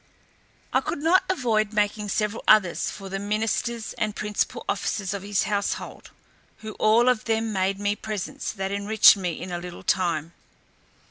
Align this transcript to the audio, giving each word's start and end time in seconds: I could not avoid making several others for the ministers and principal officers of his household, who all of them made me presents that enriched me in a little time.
I 0.73 0.81
could 0.81 0.97
not 1.03 1.25
avoid 1.29 1.73
making 1.73 2.09
several 2.09 2.43
others 2.47 2.89
for 2.89 3.07
the 3.07 3.19
ministers 3.19 3.93
and 3.99 4.15
principal 4.15 4.65
officers 4.67 5.13
of 5.13 5.21
his 5.21 5.43
household, 5.43 6.09
who 6.61 6.71
all 6.79 7.07
of 7.07 7.25
them 7.25 7.53
made 7.53 7.79
me 7.79 7.95
presents 7.95 8.51
that 8.53 8.71
enriched 8.71 9.15
me 9.15 9.33
in 9.39 9.51
a 9.51 9.59
little 9.59 9.83
time. 9.83 10.33